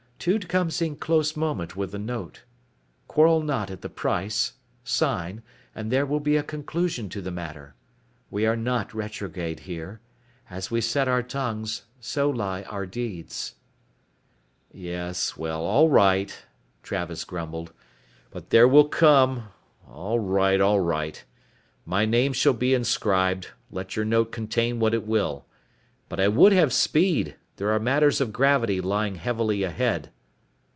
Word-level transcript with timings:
Tude 0.23 0.47
comes 0.47 0.83
in 0.83 0.97
close 0.97 1.35
moment 1.35 1.75
with 1.75 1.93
the 1.93 1.97
note. 1.97 2.43
Quarrel 3.07 3.41
not 3.41 3.71
at 3.71 3.81
the 3.81 3.89
price, 3.89 4.53
sign, 4.83 5.41
and 5.73 5.91
there 5.91 6.05
will 6.05 6.19
be 6.19 6.37
a 6.37 6.43
conclusion 6.43 7.09
to 7.09 7.23
the 7.23 7.31
matter. 7.31 7.73
We 8.29 8.45
are 8.45 8.55
not 8.55 8.93
retrograde 8.93 9.61
here. 9.61 9.99
As 10.47 10.69
we 10.69 10.79
set 10.79 11.07
our 11.07 11.23
tongues, 11.23 11.85
so 11.99 12.29
lie 12.29 12.61
our 12.65 12.85
deeds." 12.85 13.55
"Yes, 14.71 15.37
well, 15.37 15.63
all 15.63 15.89
right," 15.89 16.45
Travis 16.83 17.23
grumbled. 17.25 17.73
"But 18.29 18.51
there 18.51 18.67
will 18.67 18.89
come 18.89 19.47
all 19.89 20.19
right 20.19 20.61
all 20.61 20.81
right. 20.81 21.25
My 21.83 22.05
name 22.05 22.33
shall 22.33 22.53
be 22.53 22.75
inscribed, 22.75 23.47
let 23.71 23.95
your 23.95 24.05
note 24.05 24.31
contain 24.31 24.79
what 24.79 24.93
it 24.93 25.07
will. 25.07 25.47
But 26.09 26.19
I 26.19 26.27
would 26.27 26.51
have 26.51 26.71
speed. 26.71 27.37
There 27.57 27.69
are 27.69 27.79
matters 27.79 28.19
of 28.21 28.33
gravity 28.33 28.81
lying 28.81 29.15
heavily 29.15 29.61
ahead." 29.61 30.09